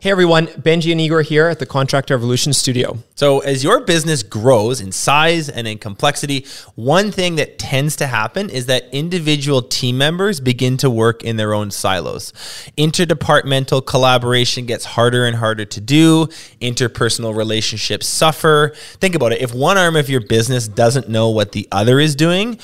[0.00, 2.98] Hey everyone, Benji and Igor here at the Contractor Evolution Studio.
[3.16, 8.06] So, as your business grows in size and in complexity, one thing that tends to
[8.06, 12.32] happen is that individual team members begin to work in their own silos.
[12.78, 16.28] Interdepartmental collaboration gets harder and harder to do,
[16.60, 18.74] interpersonal relationships suffer.
[19.00, 22.14] Think about it if one arm of your business doesn't know what the other is
[22.14, 22.60] doing,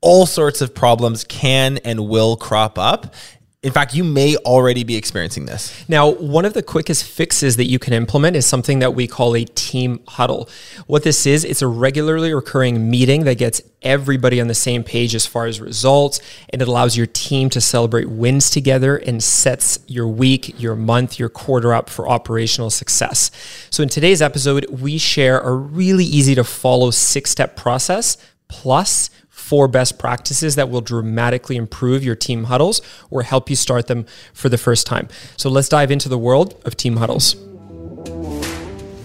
[0.00, 3.14] all sorts of problems can and will crop up.
[3.60, 5.84] In fact, you may already be experiencing this.
[5.88, 9.34] Now, one of the quickest fixes that you can implement is something that we call
[9.34, 10.48] a team huddle.
[10.86, 15.12] What this is, it's a regularly recurring meeting that gets everybody on the same page
[15.12, 16.20] as far as results,
[16.50, 21.18] and it allows your team to celebrate wins together and sets your week, your month,
[21.18, 23.32] your quarter up for operational success.
[23.70, 29.10] So, in today's episode, we share a really easy to follow six step process plus
[29.48, 34.04] four best practices that will dramatically improve your team huddles or help you start them
[34.34, 35.08] for the first time.
[35.38, 37.34] So let's dive into the world of team huddles.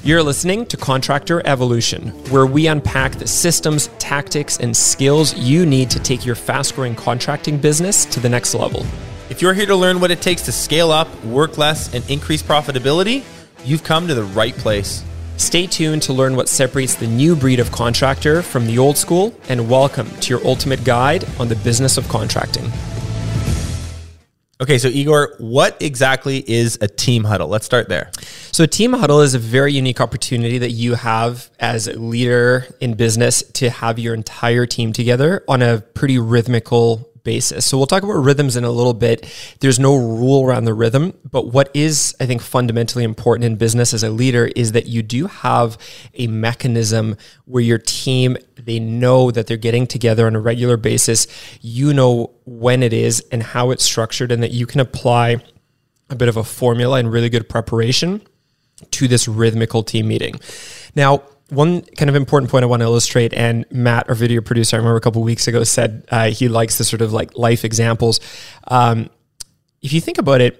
[0.04, 5.90] You're listening to Contractor Evolution, where we unpack the systems, tactics, and skills you need
[5.92, 8.86] to take your fast growing contracting business to the next level.
[9.30, 12.44] If you're here to learn what it takes to scale up, work less, and increase
[12.44, 13.24] profitability,
[13.64, 15.06] you've come to the right place.
[15.38, 19.34] Stay tuned to learn what separates the new breed of contractor from the old school,
[19.50, 22.72] and welcome to your ultimate guide on the business of contracting.
[24.62, 27.48] Okay, so Igor, what exactly is a team huddle?
[27.48, 28.12] Let's start there.
[28.52, 32.68] So, a team huddle is a very unique opportunity that you have as a leader
[32.80, 37.66] in business to have your entire team together on a pretty rhythmical basis.
[37.66, 39.26] So we'll talk about rhythms in a little bit.
[39.60, 43.94] There's no rule around the rhythm, but what is, I think, fundamentally important in business
[43.94, 45.78] as a leader is that you do have
[46.14, 51.28] a mechanism where your team, they know that they're getting together on a regular basis.
[51.62, 55.38] You know when it is and how it's structured, and that you can apply
[56.10, 58.22] a bit of a formula and really good preparation
[58.92, 60.40] to this rhythmical team meeting.
[60.96, 64.76] Now, one kind of important point I want to illustrate, and Matt, our video producer,
[64.76, 67.64] I remember a couple weeks ago said uh, he likes the sort of like life
[67.64, 68.20] examples.
[68.68, 69.10] Um,
[69.82, 70.60] if you think about it,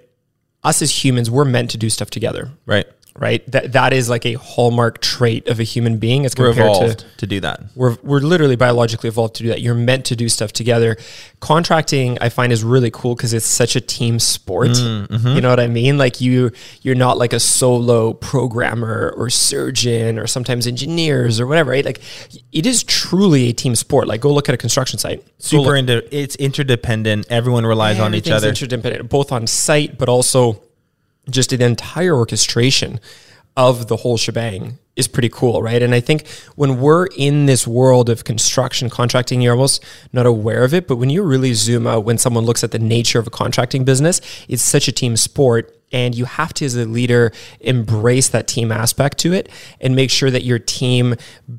[0.64, 2.52] us as humans, we're meant to do stuff together.
[2.66, 2.86] Right
[3.16, 3.50] right?
[3.52, 7.28] That that is like a hallmark trait of a human being as compared to, to
[7.28, 7.62] do that.
[7.76, 9.62] We're we're literally biologically evolved to do that.
[9.62, 10.98] You're meant to do stuff together.
[11.40, 14.70] Contracting, I find, is really cool because it's such a team sport.
[14.70, 15.28] Mm, mm-hmm.
[15.28, 15.98] You know what I mean?
[15.98, 16.52] Like you
[16.82, 21.86] you're not like a solo programmer or surgeon or sometimes engineers or whatever, right?
[21.86, 22.02] Like
[22.52, 24.08] it is truly a team sport.
[24.08, 25.24] Like go look at a construction site.
[25.38, 27.28] Super into it's interdependent.
[27.30, 28.50] Everyone relies on each other.
[28.50, 30.62] Interdependent, both on site, but also
[31.30, 33.00] just the entire orchestration
[33.56, 35.82] of the whole shebang is pretty cool, right?
[35.82, 40.64] And I think when we're in this world of construction contracting, you're almost not aware
[40.64, 40.88] of it.
[40.88, 43.86] But when you really zoom out, when someone looks at the nature of a contracting
[43.86, 45.76] business, it's such a team sport.
[45.92, 50.10] And you have to, as a leader, embrace that team aspect to it and make
[50.10, 51.16] sure that your team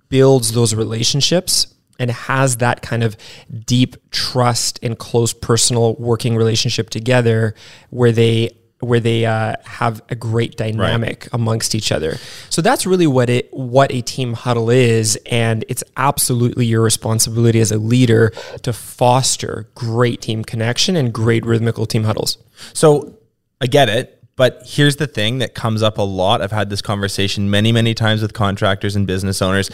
[0.09, 3.17] builds those relationships and has that kind of
[3.65, 7.55] deep trust and close personal working relationship together
[7.91, 8.51] where they
[8.85, 11.29] where they uh, have a great dynamic right.
[11.33, 12.17] amongst each other.
[12.51, 17.61] So that's really what it what a team huddle is, and it's absolutely your responsibility
[17.61, 22.39] as a leader to foster great team connection and great rhythmical team huddles.
[22.73, 23.19] So
[23.61, 24.21] I get it.
[24.37, 26.43] But here's the thing that comes up a lot.
[26.43, 29.71] I've had this conversation many, many times with contractors and business owners.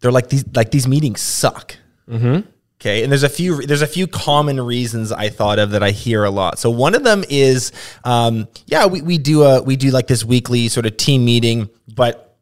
[0.00, 1.76] They're like these like these meetings suck.
[2.08, 2.48] Mm-hmm.
[2.80, 5.92] Okay, and there's a few there's a few common reasons I thought of that I
[5.92, 6.58] hear a lot.
[6.58, 7.72] So one of them is,
[8.04, 11.70] um, yeah, we, we do a we do like this weekly sort of team meeting,
[11.94, 12.36] but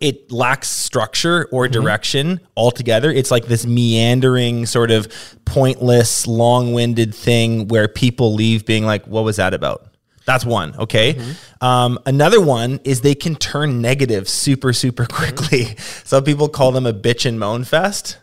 [0.00, 1.72] it lacks structure or mm-hmm.
[1.72, 2.44] direction mm-hmm.
[2.56, 3.10] altogether.
[3.10, 5.12] It's like this meandering, sort of
[5.44, 9.86] pointless, long-winded thing where people leave being like, "What was that about?"
[10.24, 10.76] That's one.
[10.76, 11.14] Okay.
[11.14, 11.64] Mm-hmm.
[11.64, 15.64] Um, another one is they can turn negative super, super quickly.
[15.64, 16.06] Mm-hmm.
[16.06, 18.18] Some people call them a bitch and moan fest.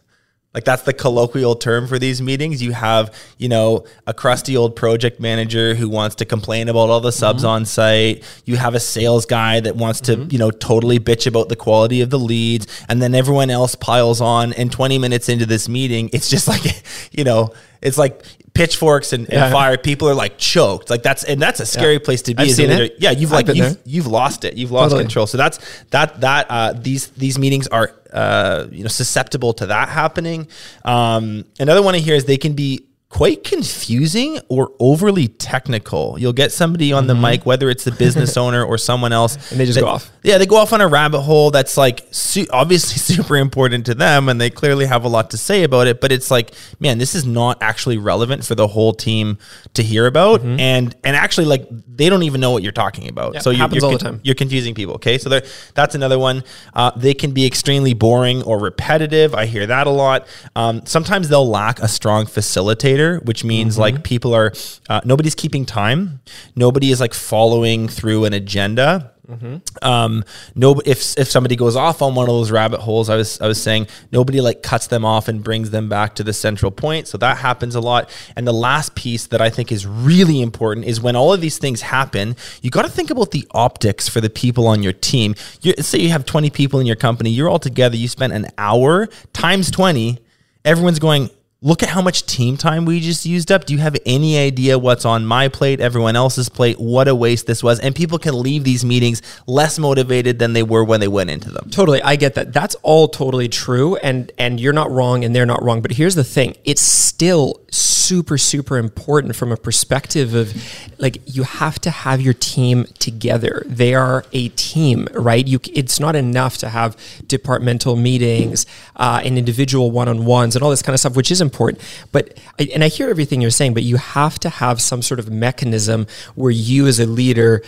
[0.56, 2.64] Like that's the colloquial term for these meetings.
[2.64, 7.02] You have, you know, a crusty old project manager who wants to complain about all
[7.02, 7.50] the subs mm-hmm.
[7.50, 8.24] on site.
[8.46, 10.30] You have a sales guy that wants to, mm-hmm.
[10.32, 12.68] you know, totally bitch about the quality of the leads.
[12.88, 14.54] And then everyone else piles on.
[14.54, 16.64] And 20 minutes into this meeting, it's just like,
[17.12, 18.24] you know, it's like
[18.56, 19.52] pitchforks and, and yeah.
[19.52, 19.78] fire.
[19.78, 20.90] People are like choked.
[20.90, 22.00] Like that's and that's a scary yeah.
[22.00, 22.44] place to be.
[22.44, 22.96] I've seen it.
[22.98, 24.56] Yeah, you've like you've, you've, lost it.
[24.56, 25.04] You've lost totally.
[25.04, 25.28] control.
[25.28, 25.60] So that's
[25.92, 30.48] that that uh, these these meetings are uh, you know susceptible to that happening.
[30.84, 36.18] Um, another one here is they can be quite confusing or overly technical.
[36.20, 39.54] You'll get somebody on the mic, whether it's the business owner or someone else, Mm-hmm.
[39.54, 40.12] And they just that- go off.
[40.24, 43.94] Yeah, they go off on a rabbit hole that's like su- obviously super important to
[43.96, 46.02] them, and they clearly have a lot to say about it.
[46.02, 49.38] But it's like, man, this is not actually relevant for the whole team
[49.76, 53.28] to hear about, and and actually, like, they don't even know what you're talking about.
[53.28, 53.34] Mm-hmm.
[53.36, 54.20] Yeah, so you're, happens all the time.
[54.24, 54.96] you're confusing people.
[54.96, 55.30] Okay, so
[55.76, 56.44] that's another one.
[56.74, 59.36] Uh, they can be extremely boring or repetitive.
[59.36, 60.26] I hear that a lot.
[60.56, 63.82] Um, sometimes they'll lack a strong facilitator, which means Mm-hmm.
[63.82, 64.52] like people are
[64.90, 66.22] uh, nobody's keeping time.
[66.56, 69.12] Nobody is like following through an agenda.
[69.28, 69.56] Mm-hmm.
[69.82, 70.24] Um,
[70.54, 73.48] no, if if somebody goes off on one of those rabbit holes, I was I
[73.48, 77.08] was saying nobody like cuts them off and brings them back to the central point.
[77.08, 78.04] So that happens a lot.
[78.36, 81.58] And the last piece that I think is really important is when all of these
[81.58, 85.34] things happen, you got to think about the optics for the people on your team.
[85.64, 87.96] you say you have twenty people in your company, you're all together.
[87.98, 90.20] You spent an hour times twenty.
[90.64, 91.30] Everyone's going.
[91.62, 93.66] Look at how much team time we just used up.
[93.66, 96.80] Do you have any idea what's on my plate, everyone else's plate?
[96.80, 97.80] What a waste this was.
[97.80, 101.50] And people can leave these meetings less motivated than they were when they went into
[101.50, 101.70] them.
[101.72, 102.54] Totally, I get that.
[102.54, 105.82] That's all totally true, and and you're not wrong, and they're not wrong.
[105.82, 107.62] But here's the thing: it's still
[108.06, 110.54] super, super important from a perspective of
[111.00, 113.64] like you have to have your team together.
[113.66, 115.46] They are a team, right?
[115.46, 116.96] You, it's not enough to have
[117.28, 118.66] departmental meetings
[118.96, 121.82] uh, and individual one-on-ones and all this kind of stuff, which is important.
[122.12, 122.40] But
[122.74, 126.08] and I hear everything you're saying, but you have to have some sort of mechanism
[126.36, 127.64] where you, as a leader,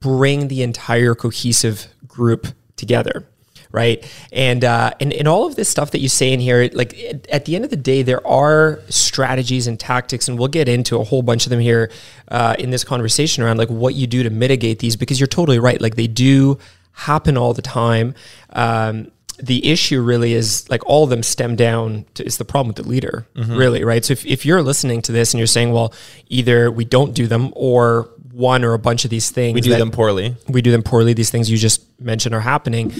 [0.00, 3.26] bring the entire cohesive group together
[3.72, 6.96] right and uh, and and all of this stuff that you say in here like
[6.98, 10.68] at, at the end of the day there are strategies and tactics and we'll get
[10.68, 11.90] into a whole bunch of them here
[12.28, 15.58] uh, in this conversation around like what you do to mitigate these because you're totally
[15.58, 16.58] right like they do
[16.92, 18.14] happen all the time
[18.50, 22.68] um, the issue really is like all of them stem down to is the problem
[22.68, 25.72] with the leader really right so if, if you're listening to this and you're saying
[25.72, 25.92] well
[26.28, 29.70] either we don't do them or one or a bunch of these things We do
[29.76, 30.36] them poorly.
[30.48, 31.12] we do them poorly.
[31.12, 32.90] These things you just mentioned are happening.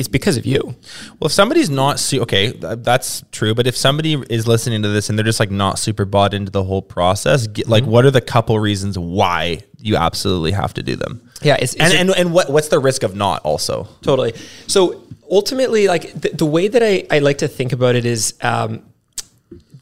[0.00, 0.60] It's because of you.
[0.64, 3.54] Well, if somebody's not su- okay, th- that's true.
[3.54, 6.50] But if somebody is listening to this and they're just like not super bought into
[6.50, 10.82] the whole process, get, like what are the couple reasons why you absolutely have to
[10.82, 11.20] do them?
[11.42, 13.86] Yeah, it's, it's And and, and what what's the risk of not also?
[14.02, 14.32] totally.
[14.66, 18.34] So ultimately, like the, the way that I, I like to think about it is,
[18.40, 18.82] um,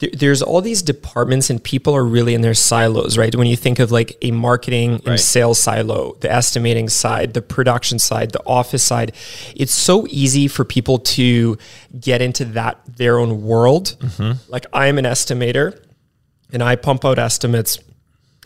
[0.00, 3.34] there- there's all these departments and people are really in their silos, right?
[3.34, 5.20] When you think of like a marketing and Right.
[5.20, 9.12] sales silo, the estimating side, the production side, the office side,
[9.56, 11.58] it's so easy for people to
[12.00, 13.96] get into that their own world.
[14.00, 14.32] Mm-hmm.
[14.48, 15.76] Like I'm an estimator
[16.52, 17.78] and I pump out estimates.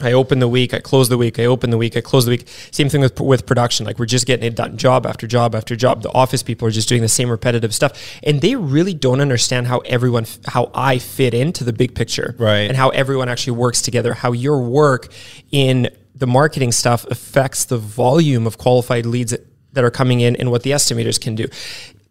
[0.03, 2.31] I open the week, I close the week, I open the week, I close the
[2.31, 2.49] week.
[2.71, 3.87] Same thing with with production.
[3.87, 6.03] Like we're just getting it done, job after job after job.
[6.03, 9.67] The office people are just doing the same repetitive stuff, and they really don't understand
[9.67, 12.63] how everyone, how I fit into the big picture, Right.
[12.63, 14.15] And how everyone actually works together.
[14.15, 15.13] How your work
[15.51, 20.37] in the marketing stuff affects the volume of qualified leads that, that are coming in,
[20.37, 21.47] and what the estimators can do.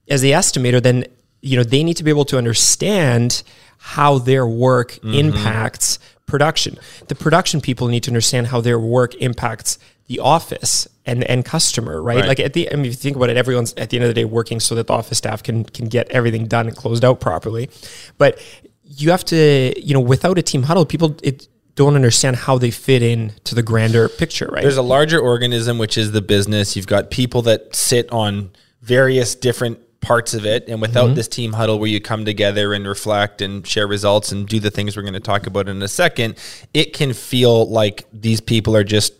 [0.09, 1.05] As the estimator, then
[1.41, 3.43] you know they need to be able to understand
[3.77, 5.13] how their work mm-hmm.
[5.13, 6.77] impacts production.
[7.07, 9.77] The production people need to understand how their work impacts
[10.07, 12.19] the office and and customer, right?
[12.19, 12.27] Right.
[12.27, 14.09] Like at the I mean, if you think about it, everyone's at the end of
[14.09, 17.05] the day working so that the office staff can can get everything done and closed
[17.05, 17.69] out properly.
[18.17, 18.39] But
[18.83, 22.71] you have to, you know, without a team huddle, people it don't understand how they
[22.71, 24.61] fit in to the grander picture, right?
[24.61, 26.75] There's a larger organism, which is the business.
[26.75, 28.51] You've got people that sit on
[28.81, 30.67] various different parts of it.
[30.67, 31.15] And without mm-hmm.
[31.15, 34.71] this team huddle where you come together and reflect and share results and do the
[34.71, 36.37] things we're going to talk about in a second,
[36.73, 39.13] it can feel like these people are just,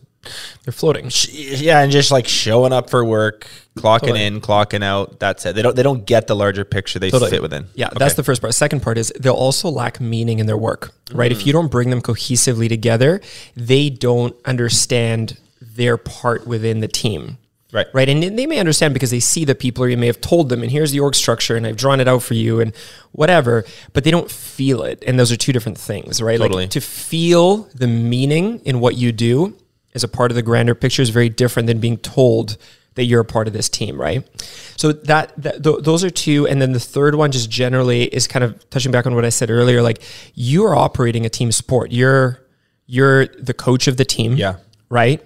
[0.66, 1.10] They're floating.
[1.30, 4.26] yeah, and just like showing up for work, clocking Totally.
[4.26, 5.20] in, clocking out.
[5.20, 5.56] That's it.
[5.56, 7.32] They don't, they don't get the larger picture they Totally.
[7.32, 7.68] fit within.
[7.76, 7.98] Yeah, Okay.
[8.00, 8.54] that's the first part.
[8.54, 11.32] Second part is they'll also lack meaning in their work, right?
[11.32, 11.46] If mm.
[11.46, 13.22] you don't bring them cohesively together,
[13.56, 17.38] they don't understand their part within the team.
[17.72, 17.88] Right.
[17.94, 18.10] Right.
[18.10, 20.62] And they may understand because they see the people or you may have told them,
[20.62, 22.74] and here's the org structure, and I've drawn it out for you, and
[23.14, 23.64] whatever,
[23.94, 25.02] but they don't feel it.
[25.08, 26.38] And those are two different things, right?
[26.38, 26.64] Totally.
[26.64, 29.56] Like to feel the meaning in what you do
[29.96, 32.58] as a part of the grander picture is very different than being told
[32.96, 34.28] that you're a part of this team, right?
[34.76, 38.28] So that, that th- those are two, and then the third one just generally is
[38.28, 39.82] kind of touching back on what I said earlier.
[39.82, 40.02] Like
[40.34, 41.92] you are operating a team sport.
[41.94, 42.46] You're
[42.86, 44.56] you're the coach of the team, Yeah.
[44.90, 45.24] right?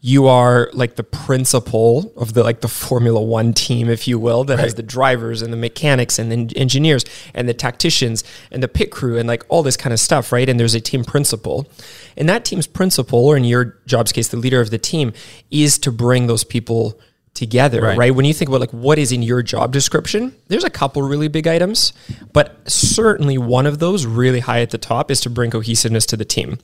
[0.00, 4.44] You are like the principal of the like the Formula One team, if you will,
[4.44, 8.68] that has the drivers and the mechanics and the engineers and the tacticians and the
[8.68, 10.48] pit crew and like all this kind of stuff, right?
[10.48, 11.68] And there's a team principal,
[12.16, 15.12] and that team's principal, or in your job's case, the leader of the team,
[15.50, 17.00] is to bring those people
[17.34, 17.98] together, Right.
[17.98, 18.14] right.
[18.14, 21.28] When you think about like what is in your job description, there's a couple really
[21.28, 21.92] big items,
[22.32, 26.16] but certainly one of those really high at the top is to bring cohesiveness to
[26.16, 26.58] the team.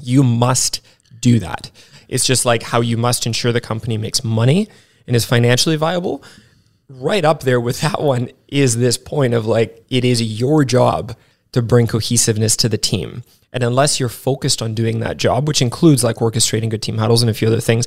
[0.00, 0.80] You must
[1.20, 1.70] do that.
[2.12, 4.68] It's just like how you must ensure the company makes money
[5.06, 6.22] and is financially viable.
[6.90, 11.16] Right up there with that one is this point of like it is your job
[11.52, 13.24] to bring cohesiveness to the team.
[13.50, 17.22] And unless you're focused on doing that job, which includes like orchestrating good team huddles
[17.22, 17.86] and a few other things,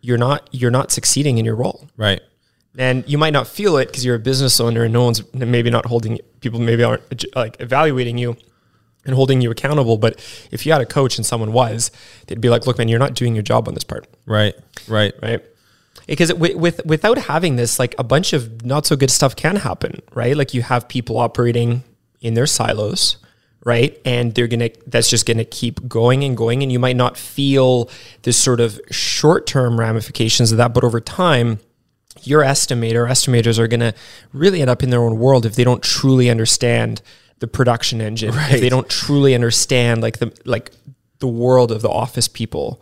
[0.00, 1.88] you're not you're not succeeding in your role.
[1.96, 2.20] Right.
[2.76, 5.70] And you might not feel it because you're a business owner and no one's maybe
[5.70, 8.36] not holding people maybe aren't like evaluating you
[9.04, 9.96] and holding you accountable.
[9.96, 10.18] But
[10.50, 11.90] if you had a coach and someone was,
[12.26, 14.54] they'd be like, "Look, man, you're not doing your job on this part." Right.
[14.86, 15.14] Right.
[15.22, 15.42] right?
[16.06, 19.56] Because with, with without having this, like a bunch of not so good stuff can
[19.56, 20.36] happen, right?
[20.36, 21.84] Like you have people operating
[22.22, 23.18] in their silos,
[23.64, 24.00] right?
[24.06, 27.90] And they're gonna that's just gonna keep going and going, and you might not feel
[28.22, 31.60] this sort of short term ramifications of that, but over time.
[32.24, 33.94] Your estimator, estimators are going to
[34.32, 37.00] really end up in their own world if they don't truly understand
[37.40, 38.34] the production engine.
[38.34, 38.54] right.
[38.54, 40.72] If they don't truly understand like the like
[41.20, 42.80] the world of the office people.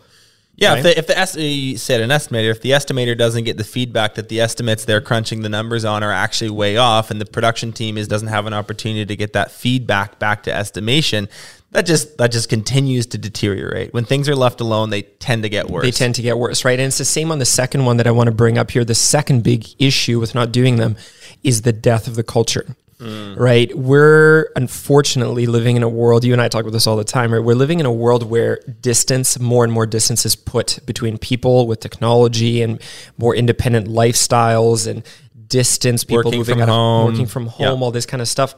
[0.58, 0.86] Yeah, Right.
[0.86, 4.14] if the, if the you said an estimator, if the estimator doesn't get the feedback
[4.14, 7.72] that the estimates they're crunching the numbers on are actually way off, and the production
[7.72, 11.28] team is doesn't have an opportunity to get that feedback back to estimation,
[11.72, 13.92] that just that just continues to deteriorate.
[13.92, 15.84] When things are left alone, they tend to get worse.
[15.84, 16.78] they tend to get worse, right?
[16.78, 18.82] And it's the same on the second one that I want to bring up here.
[18.82, 20.96] The second big issue with not doing them
[21.42, 22.64] is the death of the culture.
[22.98, 23.38] Mm.
[23.38, 23.76] Right.
[23.76, 27.32] We're unfortunately living in a world, you and I talk about this all the time,
[27.32, 27.42] right?
[27.44, 31.66] We're living in a world where distance, more and more distance is put between people
[31.66, 32.80] with technology and
[33.18, 35.02] more independent lifestyles and
[35.46, 37.10] distance, people Working moving from out of- home.
[37.12, 38.54] working from home, all this kind of stuff.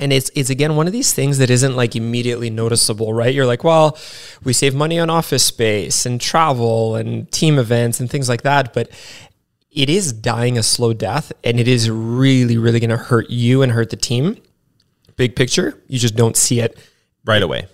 [0.00, 3.34] And it's it's again one of these things that isn't like immediately noticeable, right?
[3.34, 3.98] You're like, well,
[4.44, 8.72] we save money on office space and travel and team events and things like that,
[8.72, 8.88] but
[9.70, 13.62] it is dying a slow death and it is really really going to hurt you
[13.62, 14.36] and hurt the team.
[15.16, 16.78] Big picture, you just don't see it
[17.24, 17.66] right away.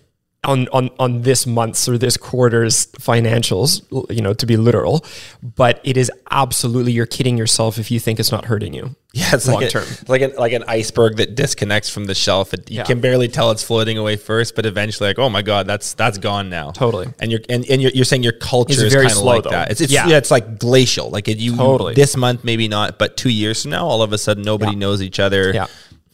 [0.44, 3.82] On on on this month's or this quarter's financials,
[4.14, 5.04] you know, to be literal,
[5.42, 8.94] but it is absolutely you're kidding yourself if you think it's not hurting you.
[9.16, 9.84] Yeah, it's long like a- term.
[9.88, 12.52] it's like an like an iceberg that disconnects from the shelf.
[12.52, 12.82] It, you Yeah.
[12.82, 16.18] can barely tell it's floating away first, but eventually, like, oh my god, that's that's
[16.18, 16.72] gone now.
[16.72, 17.06] Totally.
[17.20, 19.50] And you're and, and you're, you're saying your culture It's is kind of like though.
[19.50, 19.70] that.
[19.70, 20.08] It's, it's Yeah.
[20.08, 20.16] yeah.
[20.16, 21.10] it's like glacial.
[21.10, 21.94] Like it, you Totally.
[21.94, 24.78] this month maybe not, but two years from now, all of a sudden nobody Yeah.
[24.78, 25.52] knows each other.
[25.54, 25.66] Yeah.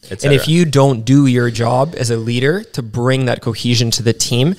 [0.09, 4.03] And if you don't do your job as a leader to bring that cohesion to
[4.03, 4.55] the team,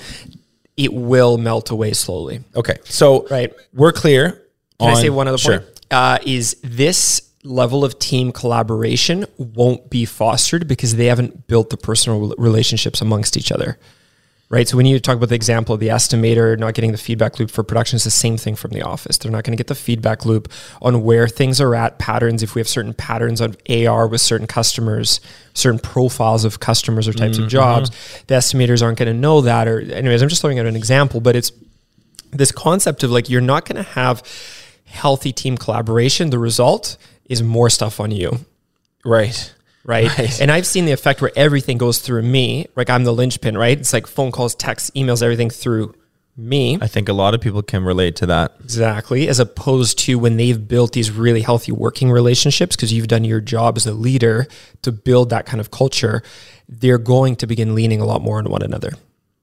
[0.77, 2.41] it will melt away slowly.
[2.55, 3.53] okay, so Right.
[3.73, 4.41] we're clear.
[4.79, 5.59] Can I say one other sure.
[5.59, 5.69] point?
[5.91, 11.77] Uh, is this level of team collaboration won't be fostered because they haven't built the
[11.77, 13.77] personal relationships amongst each other.
[14.49, 14.67] Right.
[14.67, 17.49] So when you talk about the example of the estimator not getting the feedback loop
[17.49, 19.17] for production, it's the same thing from the office.
[19.17, 22.43] They're not going to get the feedback loop on where things are at, patterns.
[22.43, 25.21] If we have certain patterns of AR with certain customers,
[25.55, 27.49] certain profiles of customers or types of mm-hmm.
[27.49, 27.89] jobs,
[28.27, 29.67] the estimators aren't going to know that.
[29.67, 31.51] Or, anyways, I'm just throwing out an example, but it's
[32.31, 34.21] this concept of like you're not going to have
[34.85, 36.29] healthy team collaboration.
[36.29, 38.45] The result is more stuff on you,
[39.03, 39.51] right.
[39.83, 40.41] Right?
[40.41, 42.67] And I've seen the effect where everything goes through me.
[42.75, 43.77] Like I'm the linchpin, right?
[43.77, 45.95] It's like phone calls, texts, emails, everything through
[46.35, 46.77] me.
[46.81, 48.53] I think a lot of people can relate to that.
[48.63, 49.27] Exactly.
[49.27, 53.41] As opposed to when they've built these really healthy working relationships, because you've done your
[53.41, 54.47] job as a leader
[54.81, 56.23] to build that kind of culture,
[56.67, 58.93] they're going to begin leaning a lot more on one another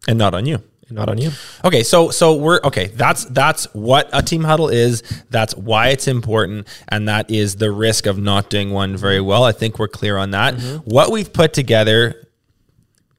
[0.08, 0.62] And not on you.
[0.90, 1.30] Not on you.
[1.64, 2.88] Okay, so so we're okay.
[2.88, 5.02] That's that's what a team huddle is.
[5.30, 9.44] That's why it's important, and that is the risk of not doing one very well.
[9.44, 10.54] I think we're clear on that.
[10.54, 10.90] Mm-hmm.
[10.90, 12.26] What we've put together,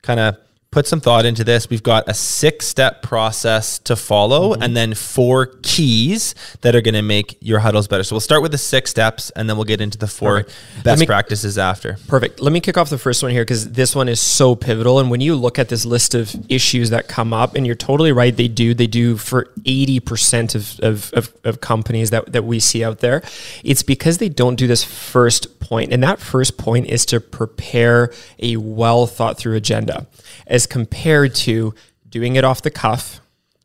[0.01, 0.37] kind of
[0.71, 1.69] put some thought into this.
[1.69, 4.63] We've got a six step process to follow, mm-hmm.
[4.63, 8.03] and then four keys that are going to make your huddles better.
[8.03, 10.83] So we'll start with the six steps, and then we'll get into the four Perfect.
[10.83, 11.97] Best me- practices after.
[12.07, 12.39] Perfect.
[12.39, 14.99] Let me kick off the first one here because this one is so pivotal.
[14.99, 18.13] And when you look at this list of issues that come up, and you're totally
[18.13, 18.73] right, they do.
[18.73, 23.21] They do for 80% of, of, of, of companies that, that we see out there.
[23.65, 25.91] It's because they don't do this first point.
[25.91, 30.07] And that first point is to prepare a well thought through agenda
[30.47, 31.73] as compared to
[32.09, 33.21] doing it off the cuff,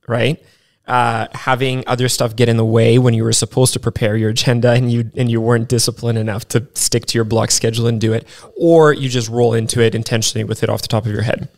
[0.06, 0.42] right?
[0.86, 4.30] uh, having other stuff get in the way when you were supposed to prepare your
[4.30, 8.00] agenda and you and you weren't disciplined enough to stick to your block schedule and
[8.00, 8.26] do it,
[8.56, 11.48] or you just roll into it intentionally with it off the top of your head.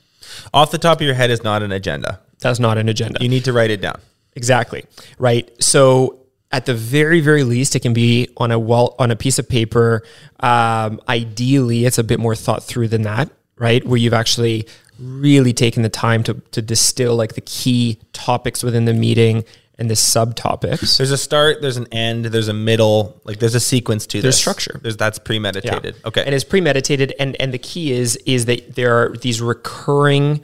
[0.54, 2.21] Off the top of your head is not an agenda.
[2.40, 3.18] That's not an agenda.
[3.21, 4.00] You need to write it down.
[4.35, 4.85] Exactly.
[5.18, 5.50] Right.
[5.62, 6.21] So
[6.52, 9.49] at the very, very least, it can be on a well on a piece of
[9.49, 10.04] paper.
[10.40, 13.28] Um, ideally, it's a bit more thought through than that,
[13.59, 13.85] right?
[13.85, 14.68] Where you've actually
[14.99, 19.45] really taken the time to to distill like the key topics within the meeting
[19.78, 20.97] and the subtopics.
[20.97, 24.35] There's a start, there's an end, there's a middle, like there's a sequence to There's
[24.35, 24.40] this.
[24.40, 24.81] structure.
[24.83, 25.97] There's that's premeditated.
[26.05, 26.25] Okay.
[26.25, 30.40] And it's premeditated and and the key is is that there are these recurring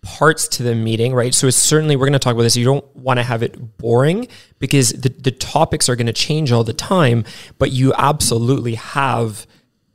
[0.00, 1.34] parts to the meeting, right?
[1.34, 2.56] So it's certainly we're going to talk about this.
[2.56, 6.50] You don't want to have it boring because the the topics are going to change
[6.50, 7.24] all the time,
[7.58, 9.46] but you absolutely have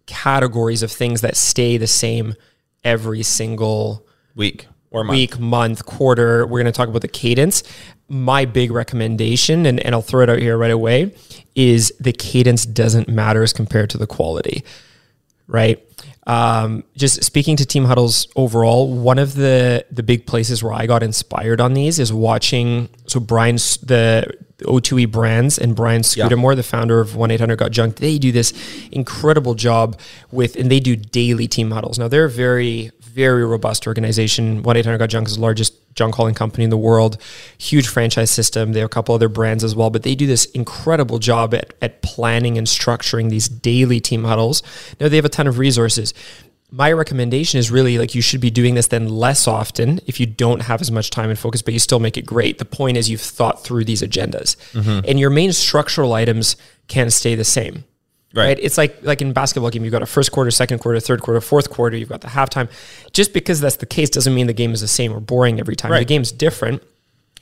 [0.06, 2.36] categories of things that stay the same
[2.84, 5.16] every single week or month.
[5.18, 6.46] week, month, quarter.
[6.46, 7.64] We're going to talk about the cadence.
[8.08, 11.16] My big recommendation, and, and I'll throw it out here right away,
[11.56, 14.64] is the cadence doesn't matter as compared to the quality,
[15.48, 15.84] right?
[16.26, 20.86] Um, just speaking to team huddles overall, one of the the big places where I
[20.86, 22.90] got inspired on these is watching.
[23.08, 24.32] So Brian's the
[24.64, 28.32] O2E brands and Brian Scudamore, the founder of One Eight Hundred Got Junk, they do
[28.32, 28.54] this
[28.92, 30.00] incredible job
[30.32, 32.00] with, and they do daily team huddles.
[32.00, 34.64] Now they're a very very robust organization.
[34.64, 37.22] One Eight Hundred Got Junk is the largest junk hauling company in the world,
[37.60, 38.74] huge franchise system.
[38.74, 41.74] They have a couple other brands as well, but they do this incredible job at,
[41.82, 44.64] at planning and structuring these daily team huddles.
[45.00, 46.14] Now they have a ton of resources.
[46.76, 50.26] My recommendation is really like you should be doing this then less often if you
[50.26, 52.58] don't have as much time and focus, but you still make it great.
[52.58, 55.06] The point is you've thought through these agendas mm-hmm.
[55.08, 56.56] and your main structural items
[56.88, 57.84] can stay the same.
[58.34, 58.46] Right.
[58.46, 58.60] Right.
[58.60, 61.40] It's like like in basketball game, you've got a first quarter, second quarter, third quarter,
[61.42, 61.96] fourth quarter.
[61.96, 62.68] You've got the halftime.
[63.12, 65.76] Just because that's the case doesn't mean the game is the same or boring every
[65.76, 65.92] time.
[65.92, 66.82] The game's different,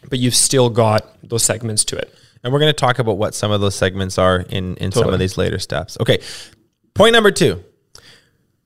[0.10, 2.14] but you've still got those segments to it.
[2.44, 5.08] And we're going to talk about what some of those segments are in, in some
[5.08, 5.98] of these later steps.
[6.02, 6.20] Okay.
[6.96, 7.64] Point number two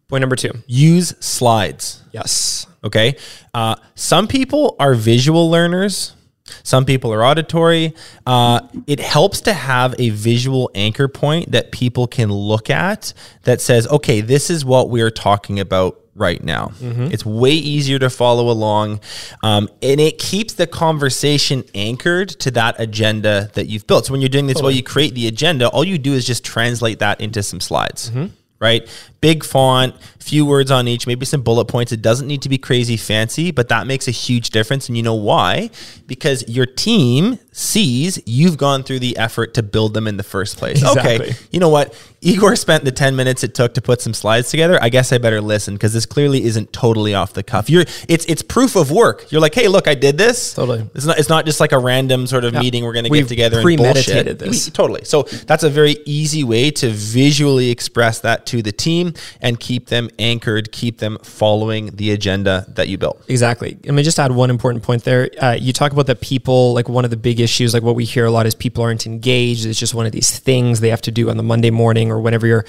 [0.07, 0.51] Point number two.
[0.67, 2.03] use slides.
[2.11, 2.67] Yes.
[2.83, 3.15] Okay.
[3.53, 6.13] Uh, some people are visual learners.
[6.61, 7.95] Some people are auditory.
[8.25, 13.61] Uh, it helps to have a visual anchor point that people can look at that
[13.61, 16.71] says, okay, this is what we're talking about right now.
[17.11, 19.01] It's way easier to follow along.
[19.41, 24.05] Um, and it keeps the conversation anchored to that agenda that you've built.
[24.05, 26.45] So when you're doing this, while you create the agenda, all you do is just
[26.45, 28.11] translate that into some slides
[28.59, 28.87] right?
[29.25, 31.91] Big font, few words on each, maybe some bullet points.
[31.91, 34.87] It doesn't need to be crazy fancy, but that makes a huge difference.
[34.87, 35.69] And you know why?
[36.07, 40.57] Because your team sees you've gone through the effort to build them in the first
[40.57, 40.81] place.
[40.81, 41.27] Exactly.
[41.29, 41.93] Okay, you know what?
[42.21, 44.77] Igor spent the 10 minutes it took to put some slides together.
[44.81, 47.69] I guess I better listen because this clearly isn't totally off the cuff.
[47.69, 49.31] You're it's it's proof of work.
[49.31, 50.53] You're like, hey, look, I did this.
[50.53, 50.89] Totally.
[50.95, 53.29] It's not it's not just like a random sort of meeting we're gonna We've get
[53.29, 54.39] together and bullshit.
[54.39, 54.65] this.
[54.65, 55.05] We- totally.
[55.05, 59.87] So that's a very easy way to visually express that to the team and keep
[59.87, 63.23] them anchored, keep them following the agenda that you built.
[63.27, 63.77] Exactly.
[63.85, 65.29] Let me just add one important point there.
[65.41, 68.05] Uh, you talk about that people, like one of the big issues, like what we
[68.05, 69.65] hear a lot is people aren't engaged.
[69.65, 72.19] It's just one of these things they have to do on the Monday morning or
[72.19, 72.65] whenever your,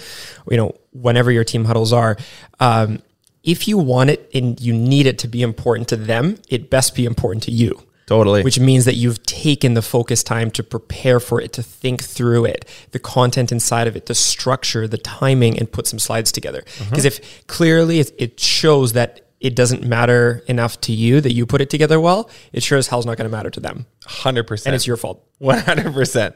[0.50, 2.16] you know, whenever your team huddles are.
[2.60, 3.02] Um,
[3.42, 6.94] if you want it and you need it to be important to them, it best
[6.94, 7.80] be important to you.
[8.06, 8.44] Totally.
[8.44, 12.44] Which means that you've taken the focus time to prepare for it, to think through
[12.44, 16.62] it, the content inside of it, the structure, the timing, and put some slides together.
[16.62, 16.90] Mm-hmm.
[16.90, 21.46] Because if clearly it, it shows that it doesn't matter enough to you that you
[21.46, 23.86] put it together well, it sure as hell's not going to matter to them.
[24.04, 24.66] 100%.
[24.66, 25.26] And it's your fault.
[25.40, 26.34] 100%.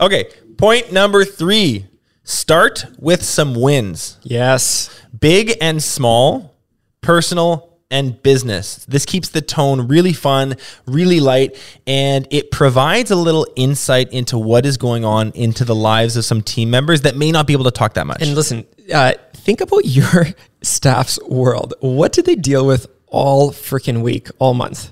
[0.00, 0.30] Okay.
[0.58, 1.86] Point number three
[2.22, 4.18] start with some wins.
[4.22, 4.90] Yes.
[5.18, 6.54] big and small,
[7.00, 8.84] personal and business.
[8.86, 14.38] This keeps the tone really fun, really light, and it provides a little insight into
[14.38, 17.52] what is going on into the lives of some team members that may not be
[17.52, 18.20] able to talk that much.
[18.20, 20.26] And listen, uh, think about your
[20.62, 21.74] staff's world.
[21.80, 24.90] What did they deal with all freaking week, all month?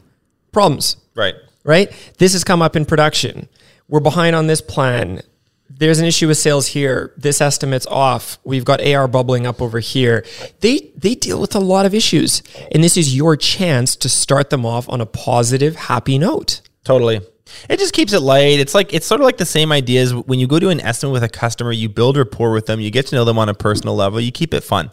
[0.53, 0.97] Problems.
[1.15, 1.35] right.
[1.65, 1.93] right?
[2.19, 3.49] This has come up in production.
[3.89, 5.21] We're behind on this plan.
[5.69, 7.13] There's an issue with sales here.
[7.17, 8.39] This estimate's off.
[8.45, 10.25] We've got AR bubbling up over here.
[10.61, 14.51] They they deal with a lot of issues, and this is your chance to start
[14.51, 16.63] them off on a positive, happy note.
[16.85, 17.21] Totally.
[17.69, 18.59] It just keeps it light.
[18.59, 21.13] It's like it's sort of like the same ideas when you go to an estimate
[21.13, 23.55] with a customer, you build rapport with them, you get to know them on a
[23.55, 24.91] personal level, you keep it fun.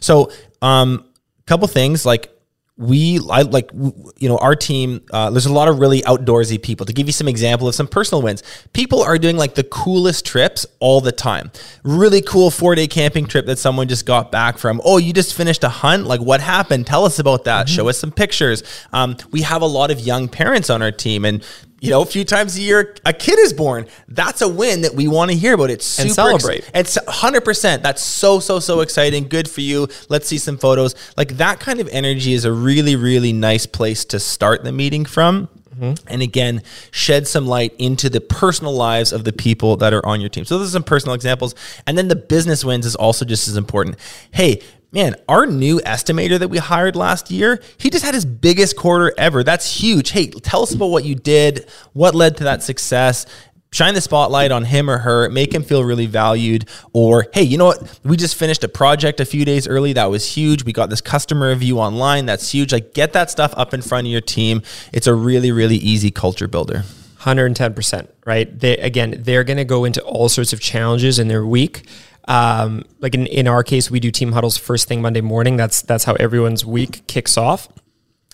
[0.00, 0.30] So,
[0.62, 1.04] um,
[1.38, 2.33] a couple things like
[2.76, 6.86] we I like you know our team uh, there's a lot of really outdoorsy people.
[6.86, 10.26] To give you some example of some personal wins people are doing like the coolest
[10.26, 11.52] trips all the time.
[11.84, 14.80] Really cool four day camping trip that someone just got back from.
[14.84, 16.06] Oh you just finished a hunt?
[16.06, 16.86] Like what happened?
[16.86, 17.68] Tell us about that.
[17.68, 18.64] Show us some pictures.
[18.92, 21.44] Um, we have a lot of young parents on our team and
[21.84, 23.86] you know, a few times a year, a kid is born.
[24.08, 25.70] That's a win that we want to hear about.
[25.70, 26.70] It's super And celebrate.
[26.74, 27.82] it's 100%.
[27.82, 29.28] That's so, so, so exciting.
[29.28, 29.88] Good for you.
[30.08, 30.94] Let's see some photos.
[31.16, 35.04] Like that kind of energy is a really, really nice place to start the meeting
[35.04, 35.48] from.
[35.76, 36.06] Mm-hmm.
[36.08, 40.20] And again, shed some light into the personal lives of the people that are on
[40.20, 40.44] your team.
[40.44, 41.54] So, those are some personal examples.
[41.86, 43.96] And then the business wins is also just as important.
[44.30, 44.62] Hey,
[44.94, 49.12] man, our new estimator that we hired last year, he just had his biggest quarter
[49.18, 49.42] ever.
[49.42, 50.10] That's huge.
[50.10, 53.26] Hey, tell us about what you did, what led to that success.
[53.72, 56.68] Shine the spotlight on him or her, make him feel really valued.
[56.92, 58.00] Or, hey, you know what?
[58.04, 59.92] We just finished a project a few days early.
[59.94, 60.64] That was huge.
[60.64, 62.24] We got this customer review online.
[62.24, 62.72] That's huge.
[62.72, 64.62] Like, get that stuff up in front of your team.
[64.92, 66.84] It's a really, really easy culture builder.
[67.18, 68.60] 110%, right?
[68.60, 71.82] They, again, they're going to go into all sorts of challenges in their week.
[72.26, 75.56] Um, like in, in our case, we do team huddles first thing Monday morning.
[75.56, 77.68] That's that's how everyone's week kicks off.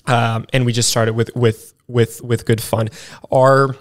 [0.06, 2.88] Um, and we just started with with with with good fun.
[3.32, 3.76] Our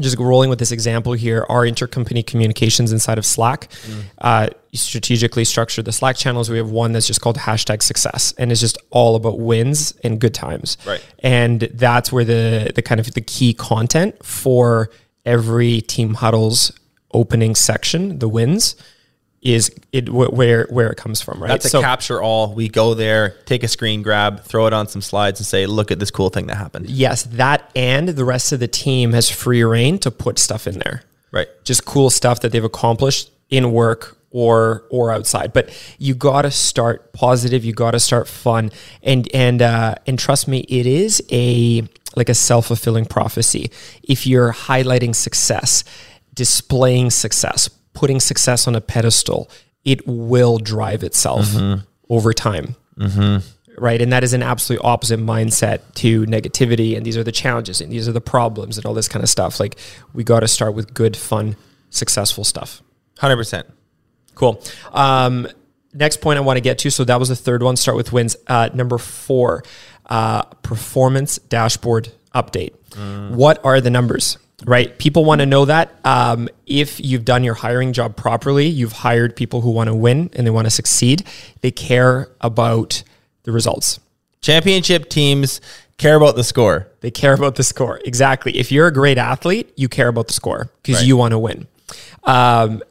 [0.00, 4.02] just rolling with this example here, our intercompany communications inside of Slack, mm.
[4.18, 6.50] uh, strategically structure the Slack channels.
[6.50, 10.20] We have one that's just called hashtag success, and it's just all about wins and
[10.20, 10.76] good times.
[10.86, 11.02] Right.
[11.20, 14.90] And that's where the the kind of the key content for
[15.24, 16.72] every team huddles
[17.12, 18.76] opening section, the wins,
[19.46, 21.48] is it where where it comes from, right?
[21.48, 22.52] That's a capture all.
[22.52, 25.92] We go there, take a screen grab, throw it on some slides, and say, "Look
[25.92, 29.30] at this cool thing that happened." Yes, that and the rest of the team has
[29.30, 31.04] free reign to put stuff in there.
[31.30, 35.52] Right, just cool stuff that they've accomplished in work or or outside.
[35.52, 37.64] But you got to start positive.
[37.64, 42.28] You got to start fun, and and uh, and trust me, it is a like
[42.28, 43.70] a self fulfilling prophecy.
[44.02, 45.84] If you're highlighting success,
[46.34, 49.50] displaying success putting success on a pedestal,
[49.84, 51.82] it will drive itself mm-hmm.
[52.08, 52.76] over time.
[52.96, 53.82] Mm-hmm.
[53.82, 54.00] Right.
[54.00, 56.96] And that is an absolute opposite mindset to negativity.
[56.96, 59.28] And these are the challenges and these are the problems and all this kind of
[59.28, 59.58] stuff.
[59.58, 59.76] Like,
[60.14, 61.56] we got to start with good, fun,
[61.90, 62.82] successful stuff.
[63.18, 63.64] 100%.
[64.34, 64.62] Cool.
[64.92, 65.48] Um,
[65.92, 66.90] next point I want to get to.
[66.90, 67.76] So that was the third one.
[67.76, 68.36] Start with wins.
[68.46, 69.62] Uh, number four,
[70.06, 72.76] uh, performance dashboard update.
[72.90, 73.32] Mm.
[73.32, 74.38] What are the numbers?
[74.64, 74.96] Right?
[74.98, 75.94] People want to know that.
[76.04, 80.30] Um, if you've done your hiring job properly, you've hired people who want to win
[80.34, 81.24] and they want to succeed.
[81.60, 83.02] They care about
[83.42, 84.00] the results.
[84.40, 85.60] Championship teams
[85.98, 86.88] care about the score.
[87.00, 88.00] They care about the score.
[88.04, 88.56] Exactly.
[88.56, 91.06] If you're a great athlete, you care about the score because right.
[91.06, 91.66] you want to win.
[92.24, 92.82] Um,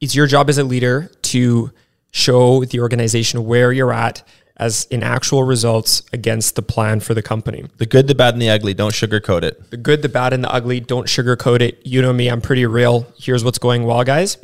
[0.00, 1.72] it's your job as a leader to
[2.10, 4.22] show the organization where you're at
[4.58, 7.64] as in actual results against the plan for the company.
[7.76, 8.74] The good, the bad, and the ugly.
[8.74, 9.70] Don't sugarcoat it.
[9.70, 10.80] The good, the bad, and the ugly.
[10.80, 11.80] Don't sugarcoat it.
[11.86, 13.06] You know me, I'm pretty real.
[13.16, 14.36] Here's what's going well, guys.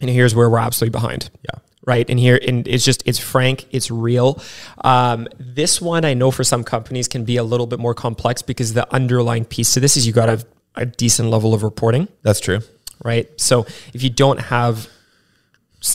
[0.00, 1.30] And here's where we're absolutely behind.
[1.42, 1.60] Yeah.
[1.84, 2.08] Right.
[2.10, 4.42] And here, and it's just, it's frank, it's real.
[4.82, 8.42] Um, this one, I know for some companies can be a little bit more complex
[8.42, 12.08] because the underlying piece to this is you got a, a decent level of reporting.
[12.22, 12.60] That's true.
[13.04, 13.28] Right.
[13.40, 14.88] So if you don't have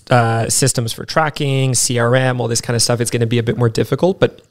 [0.10, 3.44] uh, systems for tracking, CRM, all this kind of stuff, it's going to be a
[3.44, 4.20] bit more difficult.
[4.20, 4.42] But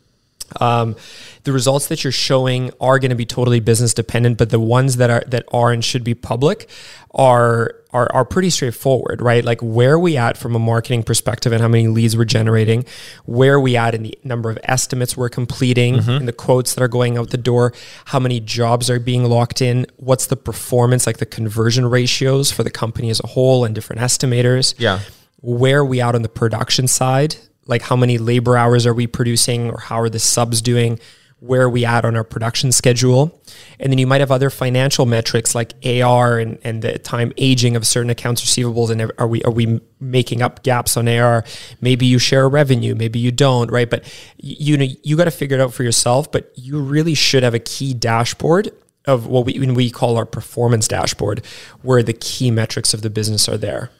[0.58, 0.96] um,
[1.44, 4.96] the results that you're showing are going to be totally business dependent, but the ones
[4.96, 6.68] that are that are and should be public
[7.12, 9.44] are are are pretty straightforward, right?
[9.44, 12.84] Like where are we at from a marketing perspective and how many leads we're generating,
[13.24, 16.10] where are we at in the number of estimates we're completing, mm-hmm.
[16.10, 17.72] in the quotes that are going out the door,
[18.06, 22.62] how many jobs are being locked in, what's the performance, like the conversion ratios for
[22.62, 24.74] the company as a whole and different estimators.
[24.78, 25.00] Yeah
[25.40, 27.36] where are we out on the production side?
[27.66, 30.98] Like how many labor hours are we producing or how are the subs doing?
[31.38, 33.40] Where are we at on our production schedule?
[33.78, 37.76] And then you might have other financial metrics like AR and, and the time aging
[37.76, 38.90] of certain accounts receivables.
[38.90, 41.44] And are we are we making up gaps on AR?
[41.80, 43.88] Maybe you share revenue, maybe you don't, right?
[43.88, 44.04] But
[44.36, 46.30] you know you got to figure it out for yourself.
[46.30, 48.70] But you really should have a key dashboard
[49.06, 51.46] of what we we call our performance dashboard,
[51.80, 53.90] where the key metrics of the business are there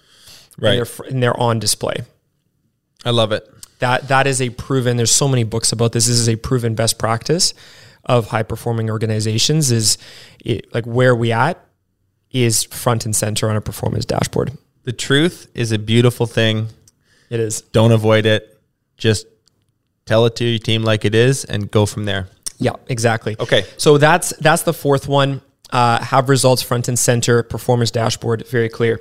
[0.60, 0.78] right?
[0.78, 2.02] And they're, and they're on display.
[3.04, 3.48] I love it.
[3.78, 4.96] That that is a proven.
[4.96, 6.06] There's so many books about this.
[6.06, 7.54] This is a proven best practice
[8.04, 9.70] of high performing organizations.
[9.72, 9.98] Is
[10.44, 11.64] it, like where we at
[12.30, 14.52] is front and center on a performance dashboard.
[14.84, 16.68] The truth is a beautiful thing.
[17.28, 17.62] It is.
[17.62, 18.58] Don't avoid it.
[18.96, 19.26] Just
[20.06, 22.28] tell it to your team like it is, and go from there.
[22.58, 23.36] Yeah, exactly.
[23.40, 23.64] Okay.
[23.78, 25.40] So that's that's the fourth one.
[25.70, 27.42] Uh, have results front and center.
[27.42, 28.46] Performance dashboard.
[28.48, 29.00] Very clear.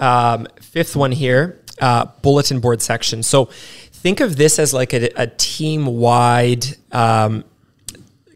[0.00, 3.22] Um, fifth one here, uh, bulletin board section.
[3.22, 3.44] So
[3.92, 7.44] think of this as like a, a team wide um,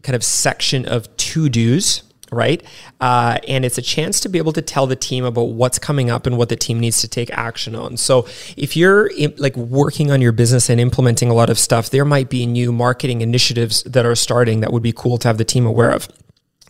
[0.03, 2.63] kind of section of to dos right?
[2.99, 6.09] Uh, and it's a chance to be able to tell the team about what's coming
[6.09, 7.97] up and what the team needs to take action on.
[7.97, 12.05] So if you're like working on your business and implementing a lot of stuff, there
[12.05, 15.45] might be new marketing initiatives that are starting that would be cool to have the
[15.45, 16.07] team aware of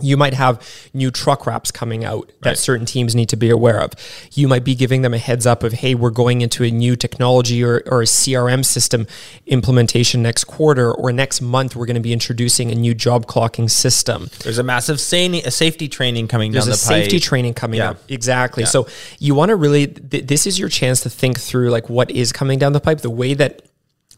[0.01, 0.61] you might have
[0.93, 2.57] new truck wraps coming out that right.
[2.57, 3.93] certain teams need to be aware of.
[4.33, 6.97] You might be giving them a heads up of, hey, we're going into a new
[6.97, 9.07] technology or, or a CRM system
[9.45, 13.69] implementation next quarter, or next month, we're going to be introducing a new job clocking
[13.69, 14.29] system.
[14.39, 16.87] There's a massive a safety training coming There's down the pipe.
[16.87, 17.91] There's a safety training coming yeah.
[17.91, 17.99] up.
[18.09, 18.63] Exactly.
[18.63, 18.69] Yeah.
[18.69, 18.87] So
[19.19, 22.33] you want to really, th- this is your chance to think through like what is
[22.33, 22.99] coming down the pipe.
[22.99, 23.61] The way that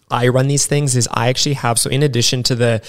[0.10, 2.82] I run these things is I actually have so in addition to the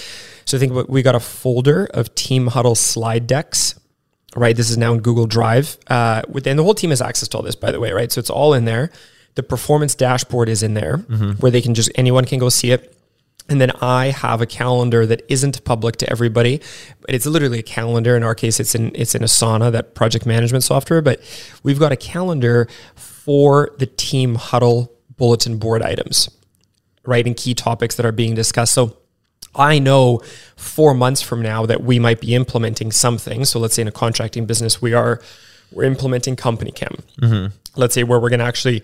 [0.44, 3.74] so I think we got a folder of team huddle slide decks
[4.36, 4.56] right?
[4.56, 5.78] This is now in Google Drive.
[5.86, 8.10] Uh, within the whole team has access to all this, by the way, right?
[8.10, 8.90] So it's all in there.
[9.34, 11.32] The performance dashboard is in there mm-hmm.
[11.32, 12.94] where they can just anyone can go see it.
[13.50, 16.60] And then I have a calendar that isn't public to everybody,
[17.00, 18.14] but it's literally a calendar.
[18.14, 21.00] In our case, it's in it's in Asana, that project management software.
[21.00, 21.20] But
[21.62, 26.28] we've got a calendar for the team huddle bulletin board items,
[27.08, 27.26] right?
[27.26, 28.74] And key topics that are being discussed.
[28.74, 28.96] So
[29.54, 30.20] I know
[30.56, 33.44] four months from now that we might be implementing something.
[33.46, 35.20] So let's say in a contracting business, we are
[35.72, 37.00] we're implementing CompanyCam.
[37.20, 37.54] Mm-hmm.
[37.76, 38.82] Let's say where we're going to actually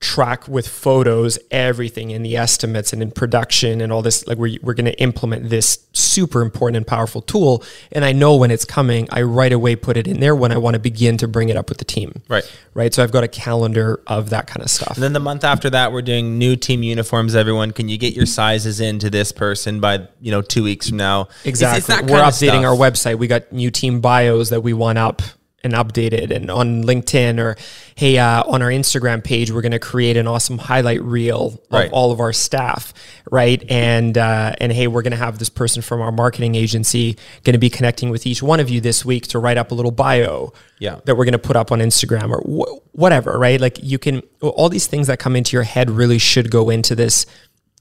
[0.00, 4.56] track with photos everything in the estimates and in production and all this like we're,
[4.62, 7.64] we're going to implement this super important and powerful tool.
[7.90, 10.56] And i know when it's coming i right away put it in there when i
[10.56, 12.22] want to begin to bring it up with the team.
[12.28, 12.44] Right.
[12.74, 12.94] Right?
[12.94, 14.94] So i've got a calendar of that kind of stuff.
[14.94, 17.72] And then the month after that we're doing new team uniforms everyone.
[17.72, 21.28] Can you get your sizes into this person by you know two weeks from now?
[21.44, 23.18] Exactly it's, it's we're updating our website.
[23.18, 25.22] We got new team bios that we want up
[25.64, 27.56] and updated and on LinkedIn or
[27.96, 31.60] hey uh, on our Instagram page we're going to create an awesome highlight reel of
[31.70, 31.90] right.
[31.90, 32.94] all of our staff
[33.30, 33.64] right?
[33.68, 37.54] And uh, and hey we're going to have this person from our marketing agency going
[37.54, 39.90] to be connecting with each one of you this week to write up a little
[39.90, 41.00] bio yeah.
[41.06, 43.60] that we're going to put up on Instagram or wh- whatever right?
[43.60, 46.94] Like you can all these things that come into your head really should go into
[46.94, 47.26] this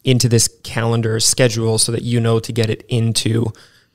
[0.04, 3.46] into this calendar schedule so that you know to get it into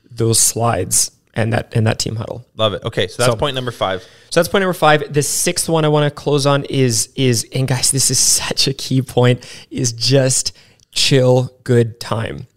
[0.09, 2.45] those slides and that and that team huddle.
[2.55, 2.83] Love it.
[2.83, 4.03] Okay, so that's so, point number five.
[4.29, 5.11] So that's point number five.
[5.11, 8.67] The sixth one I want to close on is is and guys, this is such
[8.67, 9.45] a key point.
[9.69, 10.55] Is just
[10.91, 12.47] chill, good time.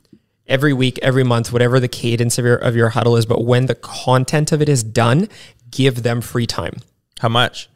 [0.46, 3.66] Every week, every month, whatever the cadence of your of your huddle is, but when
[3.66, 5.28] the content of it is done,
[5.70, 6.74] give them free time.
[7.20, 7.68] How much?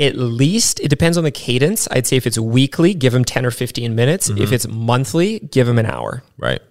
[0.00, 1.88] At least it depends on the cadence.
[1.90, 4.30] I'd say if it's weekly, give them 10 or 15 minutes.
[4.30, 4.40] Mm-hmm.
[4.40, 6.22] If it's monthly, give them an hour.
[6.36, 6.62] Right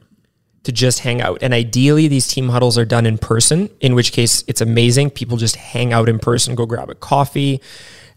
[0.67, 1.39] to just hang out.
[1.41, 5.11] And ideally, these team huddles are done in person, in which case it's amazing.
[5.11, 7.61] People just hang out in person, go grab a coffee,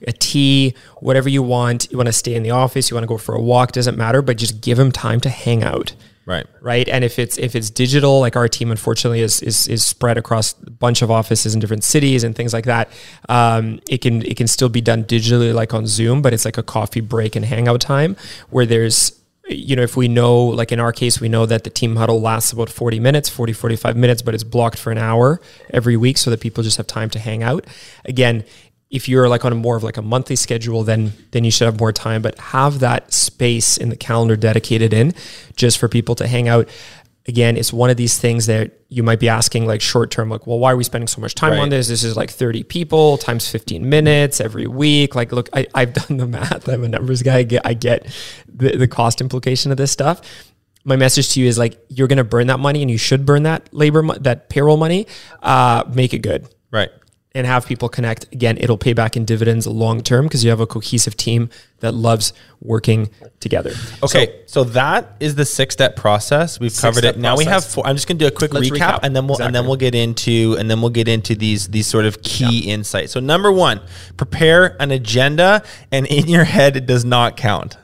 [0.04, 1.88] a tea, whatever you want.
[1.92, 3.96] You want to stay in the office, you want to go for a walk, doesn't
[3.96, 5.94] matter, but just give them time to hang out.
[6.26, 6.44] Right.
[6.60, 6.88] Right.
[6.88, 10.54] And if it's if it's digital, like our team unfortunately is is, is spread across
[10.66, 12.90] a bunch of offices in different cities and things like that.
[13.28, 16.58] Um, it can it can still be done digitally like on Zoom, but it's like
[16.58, 18.16] a coffee break and hangout time
[18.50, 19.19] where there's
[19.50, 22.20] you know, if we know, like in our case, we know that the team huddle
[22.20, 26.18] lasts about 40 minutes, 40, 45 minutes, but it's blocked for an hour every week
[26.18, 27.66] so that people just have time to hang out.
[28.04, 28.44] Again,
[28.90, 31.66] if you're like on a more of like a monthly schedule, then then you should
[31.66, 32.22] have more time.
[32.22, 35.14] But have that space in the calendar dedicated in
[35.54, 36.68] just for people to hang out
[37.26, 40.46] again, it's one of these things that you might be asking like short term, like,
[40.46, 41.61] well, why are we spending so much time right.
[41.61, 41.88] on this?
[41.88, 45.14] This is like 30 people times 15 minutes every week.
[45.14, 46.68] Like, look, I, have done the math.
[46.68, 47.38] I'm a numbers guy.
[47.38, 48.06] I get, I get
[48.48, 50.22] the, the cost implication of this stuff.
[50.85, 53.26] My message to you is like, you're going to burn that money and you should
[53.26, 55.06] burn that labor, that payroll money.
[55.42, 56.48] Uh, make it good.
[56.70, 56.90] Right
[57.34, 58.32] and have people connect.
[58.32, 61.92] Again it'll pay back in dividends long term because you have a cohesive team that
[61.92, 63.72] loves working together.
[64.02, 66.58] Okay so, so that is the six step process.
[66.60, 67.18] We've covered it.
[67.18, 67.46] now process.
[67.46, 69.36] we have four i'm just going to do a quick recap, recap, and then we'll
[69.36, 69.46] exactly.
[69.46, 72.64] and then we'll get into and then we'll get into these these sort of key
[72.64, 72.74] yeah.
[72.74, 73.12] insights.
[73.12, 73.80] So number one
[74.16, 77.76] prepare an agenda and in your head it does not count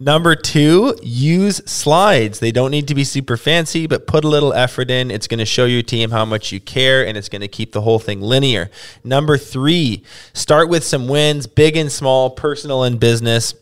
[0.00, 2.38] Number two, use slides.
[2.38, 5.10] They don't need to be super fancy, but put a little effort in.
[5.10, 7.72] It's going to show your team how much you care and it's going to keep
[7.72, 8.70] the whole thing linear.
[9.02, 13.54] Number three, start with some wins, big and small, personal and business.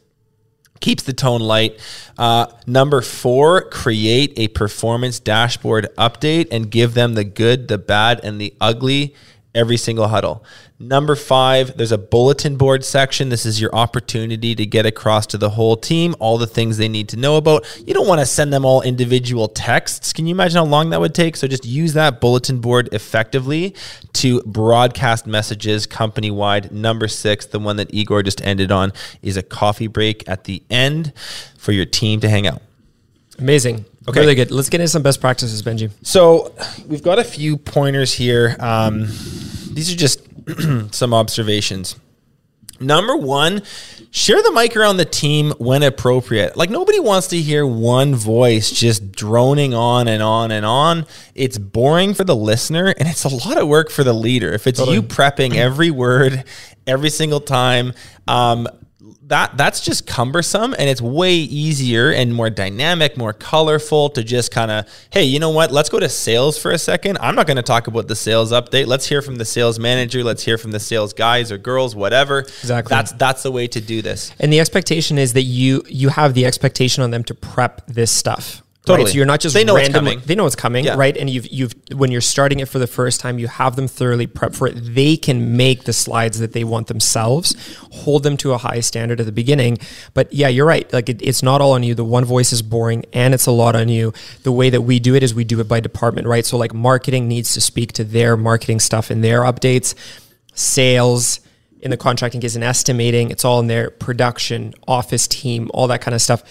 [0.81, 1.81] Keeps the tone light.
[2.18, 8.20] Uh, number four, create a performance dashboard update and give them the good, the bad,
[8.22, 9.14] and the ugly
[9.55, 10.44] every single huddle.
[10.79, 13.31] Number five, there's a bulletin board section.
[13.31, 16.89] This is your opportunity to get across to the whole team all the things they
[16.89, 17.65] need to know about.
[17.87, 20.12] You don't want to send them all individual texts.
[20.12, 21.37] Can you imagine how long that would take?
[21.37, 23.75] So just use that bulletin board effectively
[24.15, 26.71] to broadcast messages company wide.
[26.71, 30.62] Number six, the one that Igor just ended on, is a coffee break at the
[30.69, 31.15] end
[31.57, 32.61] for your team to hang out.
[33.39, 33.87] Amazing.
[34.09, 34.21] Okay.
[34.21, 34.51] Really good.
[34.51, 35.91] Let's get into some best practices, Benji.
[36.03, 36.55] So
[36.87, 38.57] we've got a few pointers here.
[38.61, 39.07] Um,
[39.73, 40.21] these are just
[40.92, 41.96] some observations.
[42.78, 43.62] Number one,
[44.11, 46.56] share the mic around the team when appropriate.
[46.56, 51.06] Like nobody wants to hear one voice just droning on and on and on.
[51.35, 54.52] It's boring for the listener and it's a lot of work for the leader.
[54.52, 54.96] If it's totally.
[54.96, 56.44] you prepping every word
[56.87, 57.94] every single time,
[58.28, 58.68] um,
[59.27, 64.53] that that's just cumbersome and it's way easier and more dynamic, more colorful to just
[64.53, 65.73] kind of, hey, you know what?
[65.73, 67.19] Let's go to sales for a second.
[67.21, 68.87] I'm not going to talk about the sales update.
[68.87, 70.23] Let's hear from the sales manager.
[70.23, 72.41] Let's hear from the sales guys or girls, whatever.
[72.41, 72.89] Exactly.
[72.89, 74.33] That's that's the way to do this.
[74.39, 78.12] And the expectation is that you you have the expectation on them to prep this
[78.12, 78.62] stuff.
[78.87, 79.05] Totally.
[79.07, 79.11] Right?
[79.12, 80.27] So you're not just They know randomly- coming.
[80.27, 80.94] They know it's coming, Yeah.
[80.96, 81.14] right?
[81.16, 84.27] And you've you've when you're starting it for the first time, you have them thoroughly
[84.29, 84.75] prepped for it.
[84.94, 87.55] They can make the slides that they want themselves,
[87.90, 89.79] hold them to a high standard at the beginning.
[90.14, 90.90] But yeah, you're right.
[90.92, 91.94] Like it, it's not all on you.
[91.96, 94.12] The one voice is boring, and it's a lot on you.
[94.44, 96.46] The way that we do it is we do it by department, right?
[96.46, 99.94] So like marketing needs to speak to their marketing stuff and their updates,
[100.55, 101.40] sales
[101.81, 106.01] in the contracting case and estimating it's all in there production office team all that
[106.01, 106.42] kind of stuff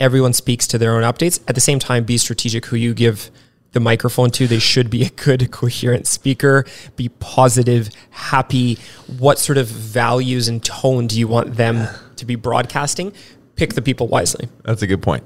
[0.00, 1.40] everyone speaks to their own updates.
[1.46, 3.30] At the same time be strategic who you give
[3.72, 4.46] the microphone to.
[4.46, 6.64] They should be a good coherent speaker.
[6.96, 8.78] Be positive happy.
[9.18, 13.12] What sort of values and tone do you want them to be broadcasting?
[13.54, 14.48] Pick the people wisely.
[14.64, 15.22] That's a good point.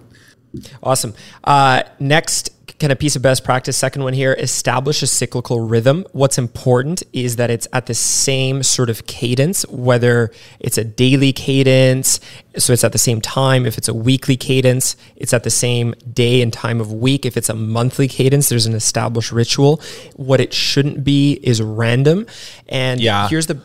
[0.82, 1.14] Awesome.
[1.42, 6.04] Uh, next kind of piece of best practice, second one here, establish a cyclical rhythm.
[6.12, 11.32] What's important is that it's at the same sort of cadence, whether it's a daily
[11.32, 12.18] cadence,
[12.58, 13.64] so it's at the same time.
[13.64, 17.24] If it's a weekly cadence, it's at the same day and time of week.
[17.24, 19.80] If it's a monthly cadence, there's an established ritual.
[20.16, 22.26] What it shouldn't be is random.
[22.68, 23.28] And Yeah.
[23.28, 23.60] here's the,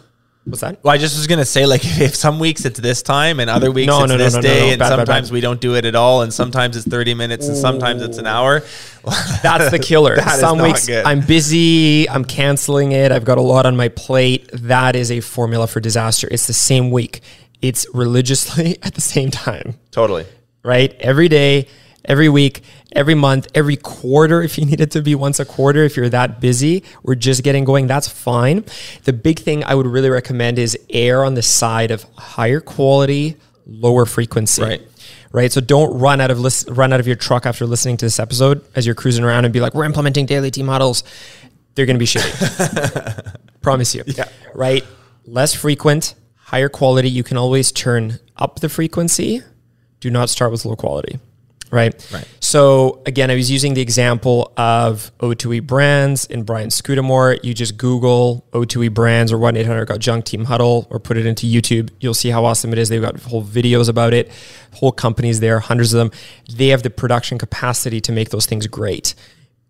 [0.49, 0.83] what's that?
[0.83, 3.71] Well, I just was gonna say, like, if some weeks it's this time and other
[3.71, 5.33] weeks No, it's no, no, this day, and Bad, bad, sometimes bad.
[5.33, 8.27] we don't do it at all, and sometimes it's thirty minutes, and sometimes it's an
[8.27, 8.61] hour.
[9.43, 10.15] That's the killer.
[10.19, 11.05] That Some weeks good.
[11.05, 14.49] I'm busy, I'm canceling it, I've got a lot on my plate.
[14.53, 16.27] That is a formula for disaster.
[16.29, 17.21] It's the same week.
[17.61, 20.25] It's religiously at the same time, Totally.
[20.63, 20.93] right?
[20.99, 21.67] Every day,
[22.09, 25.83] every week, every month, every quarter, if you need it to be once a quarter,
[25.83, 28.65] if you're that busy, we're just getting going, that's fine.
[29.05, 33.37] The big thing I would really recommend is err on the side of higher quality,
[33.65, 34.63] lower frequency.
[34.63, 34.81] Right.
[35.31, 35.51] Right.
[35.51, 38.19] So don't run out of lis- run out of your truck after listening to this
[38.19, 41.03] episode as you're cruising around and be like, we're implementing daily T models."
[41.75, 43.37] They're going to be shitty.
[43.61, 44.03] Promise you.
[44.07, 44.27] Yeah.
[44.53, 44.83] Right.
[45.25, 47.09] Less frequent, higher quality.
[47.09, 49.43] You can always turn up the frequency.
[49.99, 51.19] Do not start with low quality.
[51.71, 51.93] Right.
[52.11, 52.27] Right.
[52.39, 57.37] So again, I was using the example of O2E brands and Brian Scudamore.
[57.43, 61.25] You just Google O2E brands or 1 800 got junk team huddle or put it
[61.25, 61.91] into YouTube.
[61.99, 62.89] You'll see how awesome it is.
[62.89, 64.31] They've got whole videos about it,
[64.73, 66.11] whole companies there, hundreds of them.
[66.51, 69.13] They have the production capacity to make those things great.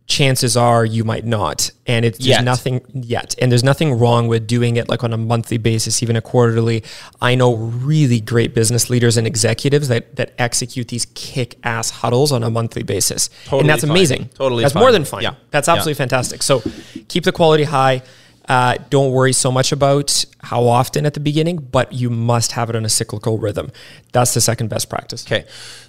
[0.10, 1.70] Chances are you might not.
[1.86, 3.36] And it's there's nothing yet.
[3.40, 6.84] And there's nothing wrong with doing it like on a monthly basis, even a quarterly.
[7.22, 12.32] I know really great business leaders and executives that that execute these kick ass huddles
[12.32, 13.30] on a monthly basis.
[13.46, 13.92] Totally and that's fine.
[13.92, 14.30] amazing.
[14.34, 14.82] Totally That's fine.
[14.82, 15.22] more than fine.
[15.24, 15.36] Yeah.
[15.52, 15.76] That's Yeah.
[15.76, 16.42] absolutely fantastic.
[16.44, 16.64] So
[17.08, 18.02] keep the quality high.
[18.50, 22.68] Uh, don't worry so much about how often at the beginning, but you must have
[22.70, 23.72] it on a cyclical rhythm.
[24.12, 25.24] That's the second best practice.
[25.24, 25.46] Okay.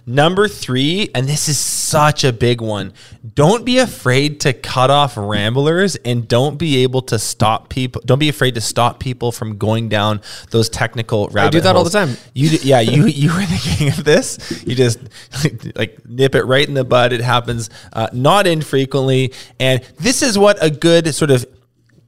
[0.06, 2.92] Number three, and this is such a big one.
[3.34, 8.02] Don't be afraid to cut off ramblers and don't be able to stop people.
[8.04, 10.20] Don't be afraid to stop people from going down
[10.50, 12.16] those technical rabbit I do that all the time.
[12.34, 14.62] You, yeah, you, you were thinking of this.
[14.66, 14.98] You just
[15.76, 17.14] like nip it right in the bud.
[17.14, 19.32] It happens uh, not infrequently.
[19.58, 21.46] And this is what a good sort of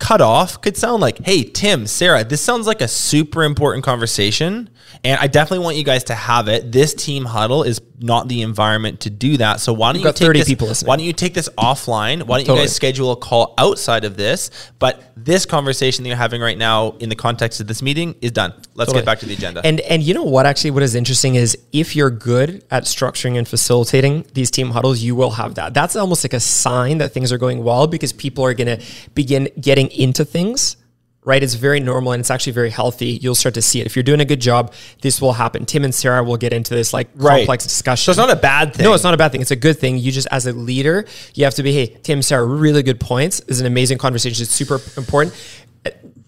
[0.03, 4.69] cut off could sound like hey tim sarah this sounds like a super important conversation
[5.05, 6.73] and i definitely want you guys to have it.
[6.73, 9.61] This team huddle is not the environment to do that.
[9.61, 10.88] So why don't you got take 30 this, people listening.
[10.88, 12.25] why don't you take this offline?
[12.25, 14.51] Why don't you guys schedule a call outside of this?
[14.79, 18.33] But this conversation that you're having right now in the context of this meeting is
[18.33, 18.53] done.
[18.75, 19.01] Let's Totally.
[19.01, 19.61] get back to the agenda.
[19.65, 23.38] And and you know what actually what is interesting is if you're good at structuring
[23.38, 25.75] and facilitating these team huddles, you will have that.
[25.75, 28.85] That's almost like a sign that things are going well because people are going to
[29.15, 30.76] begin getting into things.
[31.24, 33.11] Right, it's very normal and it's actually very healthy.
[33.22, 33.87] You'll start to see it.
[33.87, 35.64] If you're doing a good job, this will happen.
[35.66, 37.42] Tim and Sarah will get into this like Right.
[37.46, 38.07] complex discussion.
[38.07, 39.40] so it's not a bad thing No, it's not a bad thing.
[39.40, 39.98] It's a good thing.
[39.98, 43.38] You just, as a leader, you have to be, hey, Tim, Sarah, really good points.
[43.38, 44.42] This is an amazing conversation.
[44.42, 45.33] It's super important.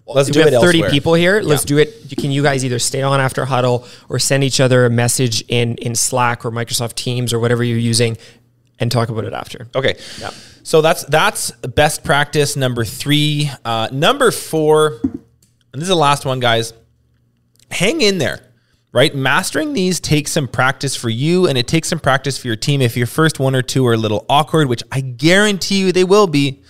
[0.07, 0.89] Let's we do have it 30 elsewhere.
[0.91, 1.41] people here.
[1.41, 1.67] Let's Yeah.
[1.67, 2.15] do it.
[2.17, 5.75] Can you guys either stay on after huddle or send each other a message in,
[5.79, 8.15] in Slack or Microsoft Teams or whatever you're using
[8.79, 9.67] and talk about it after?
[9.75, 9.95] Okay.
[10.19, 10.31] Yeah.
[10.63, 13.49] So that's that's best practice number three.
[13.63, 15.21] Uh, number four, and
[15.73, 16.73] this is the last one, guys.
[17.71, 18.41] Hang in there.
[18.91, 22.55] Right, mastering these takes some practice for you, and it takes some practice for your
[22.55, 22.81] team.
[22.81, 26.05] If your first one or two are a little awkward, which I guarantee you they
[26.05, 26.63] will be,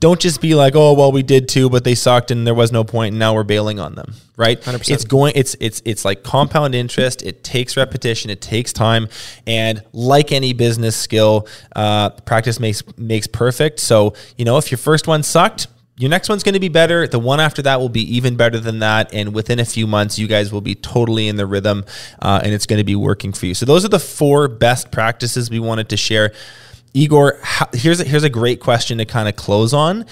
[0.00, 2.72] don't just be like, "Oh, well, we did too, but they sucked, and there was
[2.72, 4.60] no point, and now we're bailing on them." Right?
[4.60, 4.90] 100%.
[4.90, 5.32] It's going.
[5.34, 7.22] It's it's it's like compound interest.
[7.22, 8.30] It takes repetition.
[8.30, 9.08] It takes time,
[9.46, 13.80] and like any business skill, uh, practice makes makes perfect.
[13.80, 17.08] So you know, if your first one sucked, your next one's going to be better.
[17.08, 19.14] The one after that will be even better than that.
[19.14, 21.86] And within a few months, you guys will be totally in the rhythm
[22.20, 23.54] uh, and it's going to be working for you.
[23.54, 26.32] So, those are the four best practices we wanted to share.
[26.96, 30.06] Igor, how, here's, a, here's a great question to kind of close on.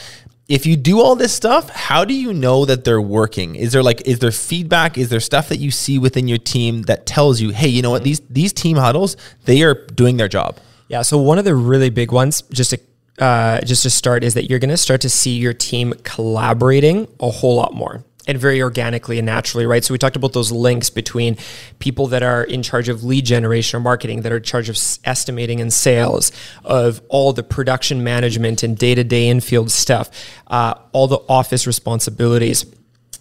[0.48, 3.54] If you do all this stuff, how do you know that they're working?
[3.54, 4.98] Is there like is there feedback?
[4.98, 7.90] Is there stuff that you see within your team that tells you, hey, you know
[7.90, 9.16] what, these these team huddles,
[9.46, 10.58] they are doing their job?
[10.88, 11.00] Yeah.
[11.00, 12.80] So one of the really big ones, just to
[13.18, 17.08] uh, just to start, is that you're going to start to see your team collaborating
[17.20, 19.84] a whole lot more and very organically and naturally, right?
[19.84, 21.36] So we talked about those links between
[21.78, 24.78] people that are in charge of lead generation or marketing, that are in charge of
[25.04, 26.32] estimating and sales,
[26.64, 30.10] of all the production management and day to day infield stuff,
[30.46, 32.64] uh, all the office responsibilities.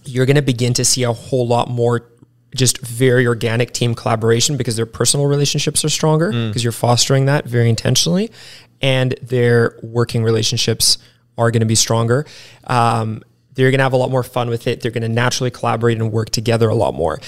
[0.06, 2.10] You're going to begin to see a whole lot more
[2.56, 6.64] just very organic team collaboration because their personal relationships are stronger because mm.
[6.64, 8.30] you're fostering that very intentionally
[8.80, 10.98] and their working relationships
[11.38, 12.26] are going to be stronger.
[12.66, 13.24] Um,
[13.56, 14.82] they're going to have a lot more fun with it.
[14.82, 17.20] They're going to naturally collaborate and work together a lot more.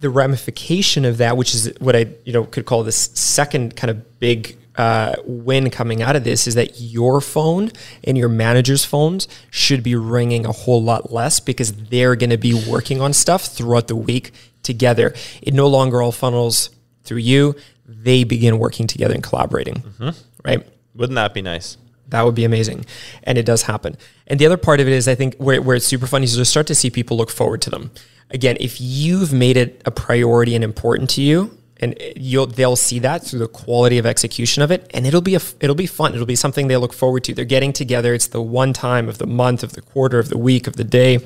[0.00, 3.90] The ramification of that, which is what I you know could call this second kind
[3.90, 7.70] of big uh, win coming out of this, is that your phone
[8.04, 12.38] and your manager's phones should be ringing a whole lot less because they're going to
[12.38, 15.14] be working on stuff throughout the week together.
[15.40, 16.70] It no longer all funnels
[17.04, 17.54] through you;
[17.86, 19.74] they begin working together and collaborating.
[19.74, 20.10] Mm-hmm.
[20.44, 20.66] Right?
[20.94, 21.76] Wouldn't that be nice?
[22.12, 22.84] That would be amazing.
[23.24, 23.96] And it does happen.
[24.32, 26.36] And the other part of it is, I think, where, where it's super fun is
[26.36, 27.90] to start to see people look forward to them.
[28.30, 32.98] Again, if you've made it a priority and important to you, and you'll they'll see
[33.00, 36.14] that through the quality of execution of it and it'll be a it'll be fun.
[36.14, 37.34] It'll be something they look forward to.
[37.34, 38.14] They're getting together.
[38.14, 40.84] It's the one time of the month of the quarter of the week of the
[40.84, 41.18] day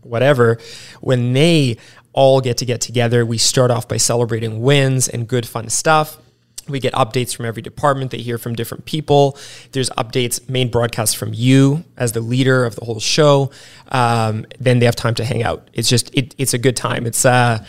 [0.00, 0.58] whatever.
[1.00, 1.76] When they
[2.14, 6.16] all get to get together we start off by celebrating wins and good fun stuff
[6.68, 8.10] we get updates from every department.
[8.10, 9.38] They hear from different people.
[9.72, 13.50] There's updates, main broadcasts from you as the leader of the whole show.
[13.88, 15.68] Um, then they have time to hang out.
[15.72, 17.06] It's just it, it's a good time.
[17.06, 17.64] It's uh,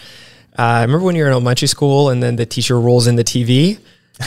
[0.58, 3.24] uh, I remember when you're in elementary school and then the teacher rolls in the
[3.24, 3.80] TV.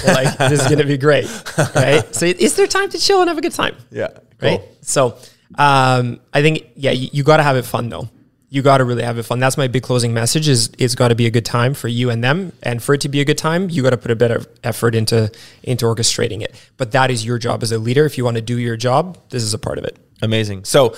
[0.04, 1.26] like this is going to be great,
[1.76, 2.12] right?
[2.12, 3.76] So is there time to chill and have a good time?
[3.90, 4.08] Yeah,
[4.40, 4.50] cool.
[4.50, 4.60] right.
[4.82, 5.16] So
[5.54, 8.08] um, I think yeah, you, you got to have it fun though
[8.56, 9.38] you got to really have it fun.
[9.38, 12.08] That's my big closing message is it's got to be a good time for you
[12.08, 12.52] and them.
[12.62, 14.48] And for it to be a good time, you got to put a bit of
[14.64, 15.30] effort into,
[15.62, 16.54] into orchestrating it.
[16.78, 18.06] But that is your job as a leader.
[18.06, 19.98] If you want to do your job, this is a part of it.
[20.22, 20.64] Amazing.
[20.64, 20.94] So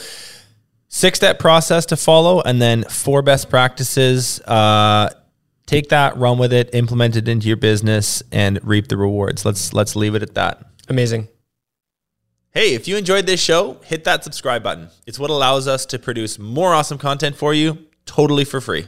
[0.87, 4.41] six step process to follow and then four best practices.
[4.43, 5.11] Uh,
[5.67, 9.45] take that, run with it, implement it into your business and reap the rewards.
[9.45, 10.65] Let's, let's leave it at that.
[10.89, 11.27] Amazing.
[12.53, 14.89] Hey, if you enjoyed this show, hit that subscribe button.
[15.07, 18.87] It's what allows us to produce more awesome content for you totally for free.